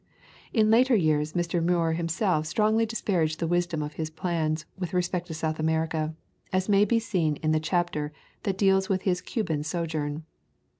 In 0.51 0.71
later 0.71 0.95
years 0.95 1.33
Mr. 1.33 1.63
Muir 1.63 1.91
himself 1.93 2.47
strongly 2.47 2.87
disparaged 2.87 3.37
the 3.39 3.45
wisdom 3.45 3.83
of 3.83 3.93
his 4.01 4.09
plans 4.09 4.65
with 4.75 4.95
respect 4.95 5.27
to 5.27 5.35
South 5.35 5.59
America, 5.59 6.15
as 6.51 6.67
may 6.67 6.85
be 6.85 6.97
seen 6.97 7.35
in 7.43 7.51
the 7.51 7.59
chap 7.59 7.91
ter 7.91 8.11
that 8.41 8.57
deals 8.57 8.89
with 8.89 9.03
his 9.03 9.21
Cuban 9.21 9.63
sojourn. 9.63 10.23